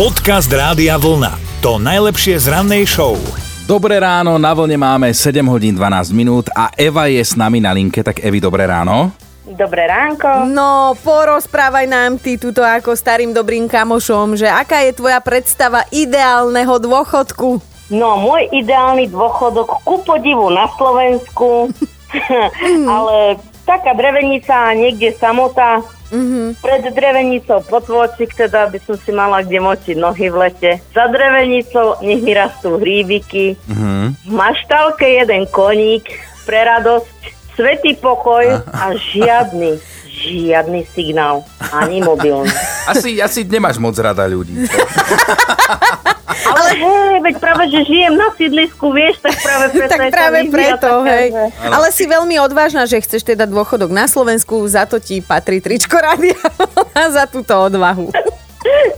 Podcast 0.00 0.48
Rádia 0.48 0.96
Vlna. 0.96 1.60
To 1.60 1.76
najlepšie 1.76 2.40
z 2.40 2.48
rannej 2.48 2.88
show. 2.88 3.20
Dobré 3.68 4.00
ráno, 4.00 4.40
na 4.40 4.56
vlne 4.56 4.80
máme 4.80 5.12
7 5.12 5.44
hodín 5.44 5.76
12 5.76 6.16
minút 6.16 6.48
a 6.56 6.72
Eva 6.72 7.04
je 7.12 7.20
s 7.20 7.36
nami 7.36 7.60
na 7.60 7.68
linke, 7.76 8.00
tak 8.00 8.16
Evi, 8.24 8.40
dobré 8.40 8.64
ráno. 8.64 9.12
Dobré 9.44 9.84
ránko. 9.84 10.48
No, 10.48 10.96
porozprávaj 11.04 11.84
nám 11.84 12.16
ty 12.16 12.40
tuto 12.40 12.64
ako 12.64 12.96
starým 12.96 13.36
dobrým 13.36 13.68
kamošom, 13.68 14.40
že 14.40 14.48
aká 14.48 14.88
je 14.88 14.96
tvoja 14.96 15.20
predstava 15.20 15.84
ideálneho 15.92 16.80
dôchodku? 16.80 17.60
No, 17.92 18.16
môj 18.24 18.48
ideálny 18.56 19.04
dôchodok 19.12 19.84
ku 19.84 20.00
podivu 20.00 20.48
na 20.48 20.64
Slovensku, 20.80 21.76
ale 22.96 23.36
taká 23.68 23.92
drevenica 23.92 24.72
a 24.72 24.72
niekde 24.72 25.12
samota, 25.12 25.84
Mm-hmm. 26.10 26.46
Pred 26.58 26.84
drevenicou 26.90 27.58
potôčik, 27.64 28.34
teda 28.34 28.66
by 28.66 28.78
som 28.82 28.98
si 28.98 29.10
mala 29.14 29.46
kde 29.46 29.62
močiť 29.62 29.96
nohy 29.96 30.26
v 30.26 30.36
lete. 30.46 30.72
Za 30.90 31.06
drevenicou 31.06 32.02
nech 32.02 32.20
mi 32.20 32.32
rastú 32.34 32.76
hríbiky. 32.82 33.54
Mm-hmm. 33.54 34.04
V 34.26 34.32
maštálke 34.34 35.06
jeden 35.06 35.46
koník 35.48 36.10
pre 36.44 36.66
radosť, 36.66 37.18
svetý 37.54 37.94
pokoj 37.94 38.42
a 38.66 38.86
žiadny, 39.14 39.78
žiadny 40.10 40.82
signál, 40.90 41.46
ani 41.70 42.02
mobilný. 42.02 42.50
Asi, 42.90 43.22
asi 43.22 43.46
nemáš 43.46 43.78
moc 43.78 43.94
rada 43.94 44.26
ľudí. 44.26 44.66
Ale 46.50 46.68
hej, 46.74 47.16
veď 47.22 47.34
práve, 47.38 47.64
že 47.70 47.80
žijem 47.86 48.14
na 48.18 48.28
sídlisku, 48.34 48.90
vieš, 48.90 49.22
tak 49.22 49.38
práve 49.38 49.66
preto. 49.78 49.90
tak 49.94 50.00
práve 50.10 50.38
preto, 50.50 50.90
hej. 51.06 51.26
Ale 51.62 51.86
si 51.94 52.04
veľmi 52.10 52.36
odvážna, 52.42 52.84
že 52.90 52.98
chceš 52.98 53.22
teda 53.22 53.46
dôchodok 53.46 53.90
na 53.94 54.10
Slovensku, 54.10 54.58
za 54.66 54.84
to 54.84 54.98
ti 54.98 55.22
patrí 55.22 55.62
tričko 55.62 55.94
rádia 55.94 56.36
a 56.98 57.02
za 57.10 57.24
túto 57.30 57.54
odvahu. 57.54 58.10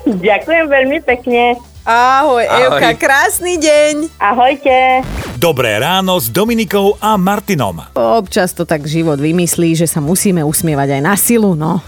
Ďakujem 0.08 0.64
veľmi 0.66 0.98
pekne. 1.04 1.60
Ahoj, 1.82 2.46
Ahoj, 2.46 2.78
Evka, 2.78 2.94
krásny 2.94 3.58
deň. 3.58 4.14
Ahojte. 4.22 5.02
Dobré 5.34 5.82
ráno 5.82 6.14
s 6.22 6.30
Dominikou 6.30 6.94
a 7.02 7.18
Martinom. 7.18 7.82
Občas 7.98 8.54
to 8.54 8.62
tak 8.62 8.86
život 8.86 9.18
vymyslí, 9.18 9.74
že 9.74 9.90
sa 9.90 9.98
musíme 9.98 10.46
usmievať 10.46 10.98
aj 10.98 11.02
na 11.02 11.18
silu, 11.18 11.58
no. 11.58 11.82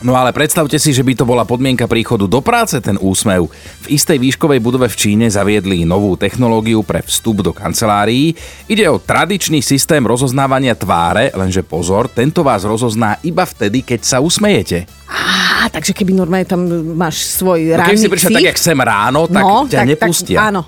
No 0.00 0.16
ale 0.16 0.32
predstavte 0.32 0.80
si, 0.80 0.96
že 0.96 1.04
by 1.04 1.12
to 1.12 1.28
bola 1.28 1.44
podmienka 1.44 1.84
príchodu 1.84 2.24
do 2.24 2.40
práce, 2.40 2.80
ten 2.80 2.96
úsmev. 2.96 3.52
V 3.84 3.86
istej 3.92 4.16
výškovej 4.16 4.56
budove 4.64 4.88
v 4.88 4.96
Číne 4.96 5.28
zaviedli 5.28 5.84
novú 5.84 6.16
technológiu 6.16 6.80
pre 6.80 7.04
vstup 7.04 7.44
do 7.44 7.52
kancelárií. 7.52 8.32
Ide 8.64 8.88
o 8.88 8.96
tradičný 8.96 9.60
systém 9.60 10.00
rozoznávania 10.00 10.72
tváre, 10.72 11.28
lenže 11.36 11.60
pozor, 11.60 12.08
tento 12.08 12.40
vás 12.40 12.64
rozozná 12.64 13.20
iba 13.20 13.44
vtedy, 13.44 13.84
keď 13.84 14.00
sa 14.00 14.16
usmejete. 14.24 14.88
Á, 15.04 15.68
takže 15.68 15.92
keby 15.92 16.16
normálne 16.16 16.48
tam 16.48 16.64
máš 16.96 17.36
svoj 17.36 17.76
no, 17.76 17.84
Keď 17.84 18.00
si 18.00 18.08
prišiel 18.08 18.40
tak, 18.40 18.48
jak 18.56 18.58
sem 18.58 18.78
ráno, 18.80 19.28
tak 19.28 19.44
no, 19.44 19.68
ťa 19.68 19.84
tak, 19.84 19.88
nepustia. 19.92 20.38
Tak, 20.40 20.48
áno, 20.48 20.62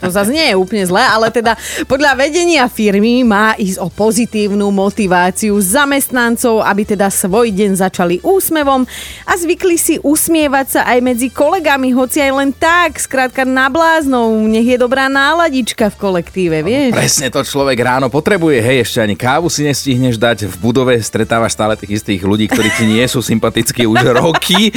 to 0.00 0.08
zase 0.12 0.30
nie 0.30 0.52
je 0.52 0.56
úplne 0.56 0.84
zlé, 0.84 1.02
ale 1.04 1.32
teda 1.32 1.56
podľa 1.88 2.16
vedenia 2.18 2.68
firmy 2.68 3.24
má 3.24 3.56
ísť 3.56 3.80
o 3.80 3.88
pozitívnu 3.88 4.68
motiváciu 4.68 5.56
zamestnancov, 5.60 6.60
aby 6.64 6.82
teda 6.84 7.08
svoj 7.08 7.52
deň 7.52 7.80
začali 7.80 8.20
úsmevom 8.20 8.84
a 9.24 9.32
zvykli 9.36 9.76
si 9.80 9.94
usmievať 10.00 10.66
sa 10.68 10.80
aj 10.88 10.98
medzi 11.00 11.28
kolegami, 11.32 11.96
hoci 11.96 12.20
aj 12.20 12.32
len 12.32 12.50
tak, 12.52 13.00
skrátka 13.00 13.48
na 13.48 13.72
bláznou, 13.72 14.44
nech 14.44 14.66
je 14.66 14.78
dobrá 14.80 15.08
náladička 15.08 15.88
v 15.92 15.96
kolektíve, 15.96 16.60
vieš? 16.60 16.92
Presne 16.92 17.28
to 17.32 17.40
človek 17.40 17.78
ráno 17.80 18.12
potrebuje, 18.12 18.60
hej, 18.60 18.78
ešte 18.84 18.98
ani 19.00 19.16
kávu 19.16 19.48
si 19.48 19.64
nestihneš 19.64 20.20
dať, 20.20 20.48
v 20.48 20.56
budove 20.60 20.94
stretávaš 21.00 21.56
stále 21.56 21.74
tých 21.74 22.02
istých 22.02 22.22
ľudí, 22.24 22.50
ktorí 22.50 22.68
ti 22.74 22.84
nie 22.84 23.04
sú 23.08 23.24
sympatickí 23.24 23.88
už 23.88 24.14
roky. 24.16 24.70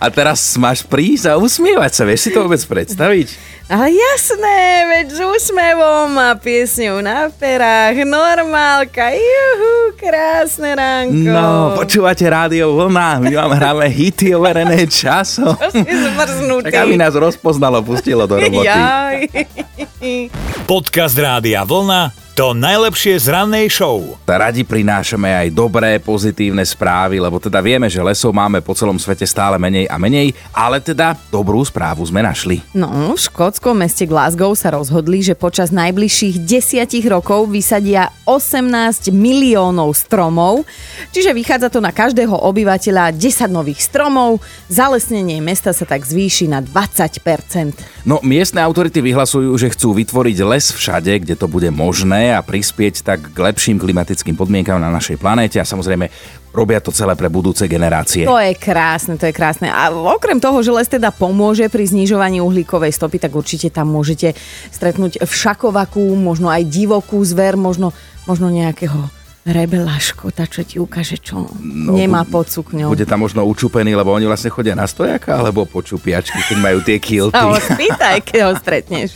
A 0.00 0.08
teraz 0.08 0.56
máš 0.58 0.82
prísť 0.82 1.32
a 1.32 1.38
usmievať 1.38 1.92
sa, 1.92 2.02
vieš 2.08 2.28
si 2.28 2.30
to 2.30 2.44
vôbec 2.44 2.62
predstaviť? 2.62 3.28
Ale 3.72 3.88
jasné, 3.88 4.84
veď 4.84 5.06
s 5.16 5.20
úsmevom 5.24 6.12
a 6.20 6.36
piesňou 6.36 7.00
na 7.00 7.32
perách, 7.32 8.04
normálka, 8.04 9.08
juhu, 9.16 9.96
krásne 9.96 10.76
ránko. 10.76 11.32
No, 11.32 11.72
počúvate 11.80 12.28
rádio 12.28 12.76
Vlna, 12.76 13.24
my 13.24 13.32
vám 13.32 13.52
hráme 13.56 13.88
hity 13.88 14.36
overené 14.36 14.84
časom. 14.84 15.56
zmrznutý. 15.56 16.68
Tak 16.68 16.84
aby 16.84 17.00
nás 17.00 17.16
rozpoznalo, 17.16 17.80
pustilo 17.80 18.28
do 18.28 18.36
roboty. 18.36 18.68
Jaj. 18.68 19.16
Podcast 20.68 21.16
Rádia 21.16 21.64
Vlna 21.64 22.21
to 22.32 22.56
najlepšie 22.56 23.20
z 23.20 23.28
rannej 23.28 23.68
show. 23.68 24.16
Radi 24.24 24.64
prinášame 24.64 25.28
aj 25.28 25.48
dobré, 25.52 26.00
pozitívne 26.00 26.64
správy, 26.64 27.20
lebo 27.20 27.36
teda 27.36 27.60
vieme, 27.60 27.92
že 27.92 28.00
lesov 28.00 28.32
máme 28.32 28.64
po 28.64 28.72
celom 28.72 28.96
svete 28.96 29.28
stále 29.28 29.60
menej 29.60 29.84
a 29.84 30.00
menej, 30.00 30.32
ale 30.48 30.80
teda 30.80 31.12
dobrú 31.28 31.60
správu 31.60 32.00
sme 32.08 32.24
našli. 32.24 32.64
No, 32.72 33.12
v 33.12 33.20
škótskom 33.20 33.76
meste 33.76 34.08
Glasgow 34.08 34.56
sa 34.56 34.72
rozhodli, 34.72 35.20
že 35.20 35.36
počas 35.36 35.76
najbližších 35.76 36.40
desiatich 36.48 37.04
rokov 37.04 37.52
vysadia 37.52 38.08
18 38.24 39.12
miliónov 39.12 39.92
stromov, 39.92 40.64
čiže 41.12 41.36
vychádza 41.36 41.68
to 41.68 41.84
na 41.84 41.92
každého 41.92 42.32
obyvateľa 42.32 43.12
10 43.12 43.52
nových 43.52 43.84
stromov, 43.84 44.40
zalesnenie 44.72 45.36
mesta 45.44 45.76
sa 45.76 45.84
tak 45.84 46.08
zvýši 46.08 46.48
na 46.48 46.64
20%. 46.64 48.08
No, 48.08 48.24
miestne 48.24 48.64
autority 48.64 49.04
vyhlasujú, 49.04 49.52
že 49.60 49.68
chcú 49.68 50.00
vytvoriť 50.00 50.36
les 50.48 50.72
všade, 50.72 51.12
kde 51.28 51.36
to 51.36 51.44
bude 51.44 51.68
možné 51.68 52.21
a 52.30 52.44
prispieť 52.44 53.02
tak 53.02 53.34
k 53.34 53.38
lepším 53.40 53.82
klimatickým 53.82 54.38
podmienkam 54.38 54.78
na 54.78 54.92
našej 54.92 55.18
planéte 55.18 55.58
a 55.58 55.66
samozrejme 55.66 56.06
robia 56.52 56.78
to 56.78 56.92
celé 56.92 57.16
pre 57.16 57.32
budúce 57.32 57.64
generácie. 57.64 58.28
To 58.28 58.36
je 58.36 58.52
krásne, 58.54 59.16
to 59.16 59.24
je 59.26 59.34
krásne. 59.34 59.72
A 59.72 59.88
okrem 59.90 60.36
toho, 60.38 60.60
že 60.60 60.70
les 60.70 60.86
teda 60.86 61.08
pomôže 61.10 61.66
pri 61.72 61.88
znižovaní 61.88 62.44
uhlíkovej 62.44 62.92
stopy, 62.92 63.16
tak 63.18 63.32
určite 63.32 63.72
tam 63.72 63.88
môžete 63.90 64.36
stretnúť 64.68 65.24
všakovakú, 65.24 66.04
možno 66.14 66.52
aj 66.52 66.68
divokú 66.68 67.24
zver, 67.24 67.56
možno, 67.56 67.96
možno 68.28 68.52
nejakého 68.52 69.21
rebelaško, 69.42 70.30
tá 70.30 70.46
čo 70.46 70.62
ti 70.62 70.78
ukáže, 70.78 71.18
čo 71.18 71.50
no, 71.58 71.98
nemá 71.98 72.22
pod 72.22 72.46
sukňou. 72.46 72.94
Bude 72.94 73.06
tam 73.06 73.26
možno 73.26 73.42
učupený, 73.42 73.98
lebo 73.98 74.14
oni 74.14 74.30
vlastne 74.30 74.54
chodia 74.54 74.78
na 74.78 74.86
stojaka, 74.86 75.34
alebo 75.34 75.66
po 75.66 75.82
čupiačky, 75.82 76.38
keď 76.46 76.56
majú 76.62 76.78
tie 76.82 77.02
kilty. 77.02 77.34
Sa 77.34 77.50
ho 77.50 77.58
spýtaj, 77.58 78.16
keď 78.22 78.40
ho 78.46 78.52
stretneš. 78.54 79.08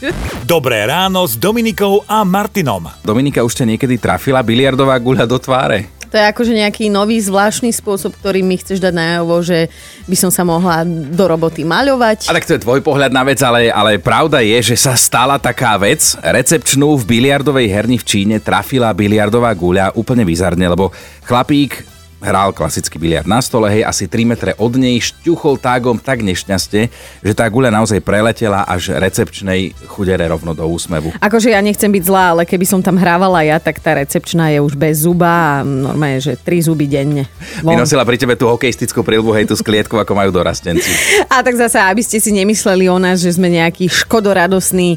Dobré 0.43 0.83
ráno 0.83 1.23
s 1.23 1.39
Dominikou 1.39 2.03
a 2.11 2.27
Martinom. 2.27 2.91
Dominika 3.07 3.47
už 3.47 3.55
ťa 3.55 3.75
niekedy 3.75 4.03
trafila 4.03 4.43
biliardová 4.43 4.99
guľa 4.99 5.31
do 5.31 5.39
tváre? 5.39 5.96
To 6.11 6.15
je 6.15 6.25
akože 6.31 6.53
nejaký 6.55 6.87
nový 6.93 7.19
zvláštny 7.19 7.75
spôsob, 7.75 8.15
ktorý 8.19 8.45
mi 8.45 8.61
chceš 8.61 8.79
dať 8.79 8.95
najavo, 8.95 9.43
že 9.43 9.67
by 10.07 10.17
som 10.17 10.31
sa 10.31 10.47
mohla 10.47 10.87
do 10.87 11.25
roboty 11.27 11.67
maľovať. 11.67 12.31
A 12.31 12.37
tak 12.37 12.47
to 12.47 12.55
je 12.55 12.63
tvoj 12.63 12.81
pohľad 12.85 13.11
na 13.11 13.27
vec, 13.27 13.43
ale, 13.43 13.73
ale 13.73 13.99
pravda 13.99 14.39
je, 14.45 14.75
že 14.75 14.77
sa 14.79 14.95
stala 14.95 15.41
taká 15.41 15.75
vec. 15.81 16.15
Recepčnú 16.23 16.95
v 17.01 17.19
biliardovej 17.19 17.67
herni 17.67 17.99
v 17.99 18.07
Číne 18.07 18.37
trafila 18.39 18.95
biliardová 18.95 19.51
guľa 19.57 19.99
úplne 19.99 20.23
bizarne, 20.23 20.69
lebo 20.69 20.95
chlapík 21.27 21.96
hral 22.21 22.57
klasický 22.57 22.97
biliard 22.97 23.29
na 23.29 23.45
stole, 23.45 23.69
hej, 23.69 23.85
asi 23.85 24.09
3 24.09 24.25
metre 24.25 24.51
od 24.57 24.73
nej, 24.81 24.97
šťuchol 25.01 25.61
tágom 25.61 26.01
tak 26.01 26.25
nešťastie, 26.25 26.83
že 27.21 27.33
tá 27.37 27.45
guľa 27.49 27.69
naozaj 27.73 28.01
preletela 28.01 28.65
až 28.65 28.97
recepčnej 28.97 29.77
chudere 29.85 30.25
rovno 30.25 30.57
do 30.57 30.65
úsmevu. 30.65 31.13
Akože 31.21 31.53
ja 31.53 31.61
nechcem 31.61 31.93
byť 31.93 32.05
zlá, 32.09 32.25
ale 32.33 32.43
keby 32.49 32.65
som 32.65 32.81
tam 32.81 32.97
hrávala 32.97 33.45
ja, 33.45 33.61
tak 33.61 33.81
tá 33.85 33.97
recepčná 33.97 34.49
je 34.53 34.65
už 34.65 34.75
bez 34.75 35.05
zuba 35.05 35.61
a 35.61 35.65
normálne, 35.65 36.19
že 36.19 36.41
3 36.41 36.67
zuby 36.73 36.89
denne. 36.89 37.29
Von. 37.61 37.77
Vynosila 37.77 38.09
pri 38.09 38.17
tebe 38.17 38.35
tú 38.35 38.49
hokejistickú 38.49 39.05
prilbu, 39.05 39.37
hej, 39.37 39.53
tú 39.53 39.55
sklietku, 39.55 40.01
ako 40.01 40.13
majú 40.17 40.31
dorastenci. 40.33 40.89
A 41.33 41.45
tak 41.45 41.59
zase, 41.59 41.77
aby 41.77 42.01
ste 42.01 42.17
si 42.17 42.33
nemysleli 42.33 42.89
o 42.89 42.97
nás, 42.97 43.21
že 43.21 43.37
sme 43.37 43.53
nejaký 43.53 43.93
škodoradosný 43.93 44.97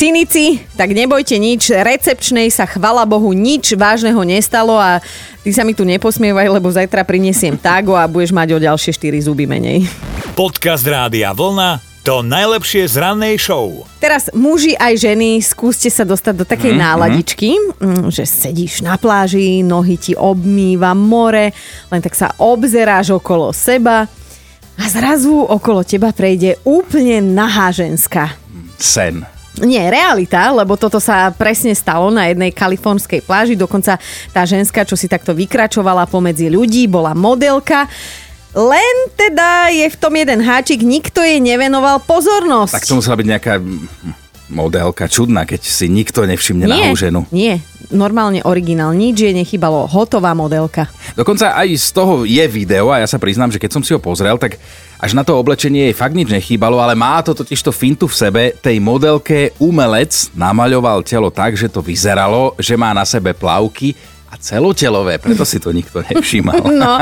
Cynici, 0.00 0.56
tak 0.80 0.96
nebojte 0.96 1.36
nič, 1.36 1.76
recepčnej 1.76 2.48
sa 2.48 2.64
chvala 2.64 3.04
Bohu 3.04 3.36
nič 3.36 3.76
vážneho 3.76 4.24
nestalo 4.24 4.80
a 4.80 4.96
ty 5.44 5.52
sa 5.52 5.60
mi 5.60 5.76
tu 5.76 5.84
neposmievaj, 5.84 6.56
lebo 6.56 6.72
zajtra 6.72 7.04
prinesiem 7.04 7.60
tágo 7.60 7.92
a 7.92 8.08
budeš 8.08 8.32
mať 8.32 8.56
o 8.56 8.58
ďalšie 8.64 8.96
4 8.96 9.28
zuby 9.28 9.44
menej. 9.44 9.84
Podcast 10.32 10.88
Rádia 10.88 11.36
Vlna 11.36 11.84
to 12.00 12.24
najlepšie 12.24 12.88
z 12.88 12.96
rannej 12.96 13.36
show. 13.36 13.84
Teraz 14.00 14.32
muži 14.32 14.72
aj 14.72 15.04
ženy, 15.04 15.44
skúste 15.44 15.92
sa 15.92 16.08
dostať 16.08 16.32
do 16.32 16.48
takej 16.48 16.72
mm, 16.72 16.80
náladičky, 16.80 17.50
mm. 17.60 18.08
že 18.08 18.24
sedíš 18.24 18.80
na 18.80 18.96
pláži, 18.96 19.60
nohy 19.60 20.00
ti 20.00 20.16
obmýva 20.16 20.96
more, 20.96 21.52
len 21.92 22.00
tak 22.00 22.16
sa 22.16 22.32
obzeráš 22.40 23.20
okolo 23.20 23.52
seba 23.52 24.08
a 24.80 24.84
zrazu 24.88 25.44
okolo 25.44 25.84
teba 25.84 26.08
prejde 26.08 26.56
úplne 26.64 27.20
nahá 27.20 27.68
ženská. 27.68 28.32
Sen. 28.80 29.39
Nie, 29.60 29.92
realita, 29.92 30.48
lebo 30.52 30.76
toto 30.80 30.96
sa 30.96 31.28
presne 31.32 31.76
stalo 31.76 32.08
na 32.08 32.32
jednej 32.32 32.48
kalifornskej 32.52 33.20
pláži. 33.24 33.54
Dokonca 33.56 34.00
tá 34.32 34.42
ženská, 34.48 34.88
čo 34.88 34.96
si 34.96 35.06
takto 35.06 35.36
vykračovala 35.36 36.08
pomedzi 36.08 36.48
ľudí, 36.48 36.88
bola 36.88 37.12
modelka. 37.12 37.84
Len 38.50 38.96
teda 39.14 39.70
je 39.70 39.86
v 39.86 39.96
tom 40.00 40.10
jeden 40.16 40.42
háčik, 40.42 40.82
nikto 40.82 41.22
jej 41.22 41.38
nevenoval 41.38 42.02
pozornosť. 42.02 42.74
Tak 42.82 42.88
to 42.90 42.98
musela 42.98 43.20
byť 43.20 43.28
nejaká 43.30 43.54
modelka 44.50 45.06
čudná, 45.06 45.46
keď 45.46 45.62
si 45.62 45.86
nikto 45.86 46.26
nevšimne 46.26 46.66
nie, 46.66 46.90
na 46.90 46.98
ženu. 46.98 47.22
Nie, 47.30 47.62
normálne 47.94 48.42
originál, 48.42 48.90
nič 48.98 49.22
jej 49.22 49.30
nechybalo, 49.30 49.86
hotová 49.86 50.34
modelka. 50.34 50.90
Dokonca 51.14 51.54
aj 51.54 51.68
z 51.78 51.88
toho 51.94 52.26
je 52.26 52.42
video 52.50 52.90
a 52.90 52.98
ja 52.98 53.06
sa 53.06 53.22
priznám, 53.22 53.54
že 53.54 53.62
keď 53.62 53.70
som 53.78 53.82
si 53.86 53.94
ho 53.94 54.02
pozrel, 54.02 54.34
tak 54.36 54.58
Až 55.00 55.16
na 55.16 55.24
to 55.24 55.32
oblečenie 55.40 55.88
jej 55.88 55.96
fakt 55.96 56.12
nič 56.12 56.28
nechýbalo, 56.28 56.76
ale 56.76 56.92
má 56.92 57.24
to 57.24 57.32
totiž 57.32 57.64
to 57.64 57.72
fintu 57.72 58.04
v 58.04 58.12
sebe. 58.12 58.42
Tej 58.60 58.84
modelke 58.84 59.56
umelec 59.56 60.28
namaľoval 60.36 61.00
telo 61.08 61.32
tak, 61.32 61.56
že 61.56 61.72
to 61.72 61.80
vyzeralo, 61.80 62.52
že 62.60 62.76
má 62.76 62.92
na 62.92 63.08
sebe 63.08 63.32
plavky 63.32 63.96
a 64.28 64.36
celotelové, 64.36 65.16
preto 65.16 65.42
si 65.48 65.56
to 65.56 65.72
nikto 65.72 66.04
nevšímal. 66.04 66.60
No, 66.76 67.00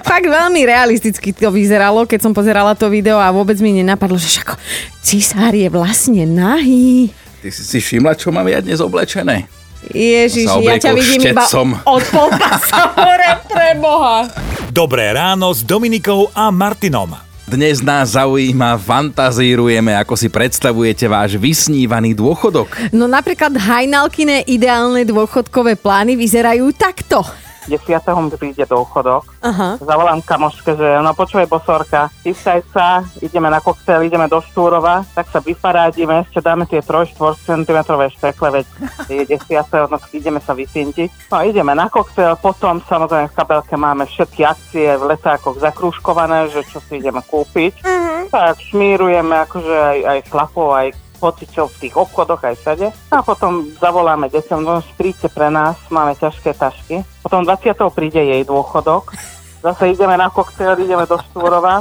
fakt 0.00 0.24
veľmi 0.24 0.64
realisticky 0.64 1.36
to 1.36 1.52
vyzeralo, 1.52 2.08
keď 2.08 2.24
som 2.24 2.32
pozerala 2.32 2.72
to 2.72 2.88
video 2.88 3.20
a 3.20 3.28
vôbec 3.28 3.60
mi 3.60 3.76
nenapadlo, 3.76 4.16
že 4.16 4.40
však 4.40 4.56
cisár 5.04 5.52
je 5.52 5.68
vlastne 5.68 6.24
nahý. 6.24 7.12
Ty 7.44 7.52
si 7.52 7.60
si 7.60 7.78
všimla, 7.78 8.16
čo 8.16 8.32
mám 8.32 8.48
ja 8.48 8.64
dnes 8.64 8.80
oblečené? 8.80 9.44
Ježiš, 9.92 10.48
Sa 10.48 10.64
ja 10.64 10.80
ťa 10.80 10.96
vidím 10.96 11.28
iba 11.28 11.44
štecom. 11.44 11.76
od 11.84 12.02
polpasa 12.08 12.88
hore 12.96 13.30
pre 13.52 13.76
Boha. 13.76 14.32
Dobré 14.72 15.12
ráno 15.12 15.52
s 15.52 15.60
Dominikou 15.60 16.32
a 16.32 16.48
Martinom. 16.48 17.33
Dnes 17.44 17.84
nás 17.84 18.16
zaujíma, 18.16 18.80
fantazírujeme, 18.80 19.92
ako 20.00 20.16
si 20.16 20.32
predstavujete 20.32 21.04
váš 21.04 21.36
vysnívaný 21.36 22.16
dôchodok. 22.16 22.88
No 22.88 23.04
napríklad 23.04 23.52
hajnalkine 23.52 24.48
ideálne 24.48 25.04
dôchodkové 25.04 25.76
plány 25.76 26.16
vyzerajú 26.16 26.72
takto. 26.72 27.20
10. 27.66 27.80
mi 28.20 28.30
príde 28.34 28.64
dôchodok. 28.68 29.24
Aha. 29.44 29.80
Zavolám 29.80 30.20
kamoške, 30.20 30.76
že 30.76 30.88
no 31.00 31.12
počúvaj 31.16 31.48
bosorka, 31.48 32.12
chystaj 32.24 32.60
sa, 32.72 33.04
ideme 33.20 33.48
na 33.48 33.60
koktail, 33.60 34.04
ideme 34.04 34.28
do 34.28 34.40
Štúrova, 34.40 35.04
tak 35.12 35.28
sa 35.32 35.40
vyparádime, 35.40 36.24
ešte 36.24 36.40
dáme 36.40 36.64
tie 36.68 36.80
3-4 36.80 37.40
cm 37.44 37.78
štekle, 38.18 38.48
veď 38.60 38.66
je 39.08 39.24
10. 39.28 39.92
no 39.92 39.96
ideme 40.12 40.40
sa 40.40 40.52
vypintiť. 40.56 41.30
No 41.32 41.44
ideme 41.44 41.72
na 41.76 41.92
koktail, 41.92 42.36
potom 42.40 42.80
samozrejme 42.84 43.28
v 43.28 43.36
kabelke 43.36 43.74
máme 43.76 44.04
všetky 44.08 44.42
akcie 44.44 44.96
v 44.96 45.14
letákoch 45.14 45.60
zakrúškované, 45.60 46.48
že 46.52 46.64
čo 46.68 46.80
si 46.80 47.00
ideme 47.00 47.20
kúpiť. 47.20 47.84
Tak 48.32 48.58
šmírujeme 48.72 49.36
akože 49.46 49.76
aj, 49.76 49.98
aj 50.04 50.18
chlapov, 50.32 50.68
aj 50.74 51.03
pociťov 51.24 51.72
v 51.72 51.80
tých 51.88 51.94
obchodoch 51.96 52.44
aj 52.44 52.54
všade. 52.60 52.86
A 53.08 53.24
potom 53.24 53.72
zavoláme 53.80 54.28
deťom, 54.28 54.60
no 54.60 54.84
príďte 55.00 55.32
pre 55.32 55.48
nás, 55.48 55.80
máme 55.88 56.12
ťažké 56.20 56.52
tašky. 56.52 57.00
Potom 57.24 57.48
20. 57.48 57.72
príde 57.96 58.20
jej 58.20 58.44
dôchodok. 58.44 59.16
Zase 59.64 59.96
ideme 59.96 60.20
na 60.20 60.28
koktail, 60.28 60.76
ideme 60.76 61.08
do 61.08 61.16
Štúrova. 61.16 61.80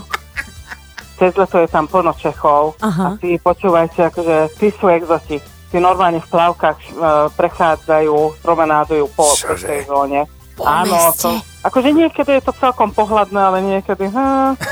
Cez 1.19 1.35
leto 1.35 1.59
je 1.59 1.67
tam 1.67 1.91
plno 1.91 2.15
Čechov. 2.15 2.79
Aha. 2.79 3.19
A 3.19 3.19
tí 3.19 3.35
počúvajte, 3.35 4.07
akože 4.07 4.55
tí 4.55 4.71
sú 4.71 4.87
exoti. 4.87 5.43
Tí 5.67 5.77
normálne 5.83 6.23
v 6.23 6.31
plavkách 6.31 6.79
e, 6.79 6.89
prechádzajú, 7.35 8.39
promenádujú 8.39 9.05
po, 9.11 9.27
po 9.35 9.55
tej 9.59 9.83
zóne. 9.83 10.23
Po 10.53 10.69
Áno, 10.69 10.93
meste? 10.93 11.25
to, 11.25 11.29
akože 11.65 11.89
niekedy 11.97 12.37
je 12.37 12.43
to 12.45 12.53
celkom 12.61 12.93
pohľadné, 12.93 13.41
ale 13.41 13.57
niekedy... 13.65 14.05
Hm, 14.05 14.53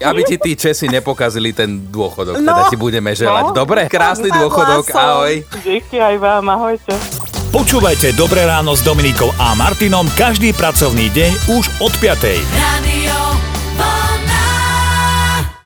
Aby 0.00 0.20
ti 0.24 0.36
tí 0.36 0.52
Česi 0.54 0.86
nepokazili 0.86 1.50
ten 1.50 1.86
dôchodok, 1.86 2.38
No. 2.38 2.46
teda 2.46 2.62
ti 2.66 2.76
budeme 2.76 3.12
želať. 3.12 3.50
No. 3.50 3.54
Dobre? 3.54 3.86
Krásny 3.86 4.28
dôchodok, 4.28 4.84
som. 4.86 4.98
ahoj. 5.22 5.44
díky 5.60 5.98
aj 5.98 6.16
vám, 6.18 6.44
ahojte. 6.48 6.92
Počúvajte 7.48 8.18
Dobré 8.18 8.42
ráno 8.42 8.74
s 8.74 8.82
Dominikou 8.82 9.30
a 9.38 9.54
Martinom 9.54 10.10
každý 10.18 10.50
pracovný 10.50 11.06
deň 11.14 11.54
už 11.54 11.64
od 11.78 11.92
5. 12.02 12.42
Radio 12.50 13.13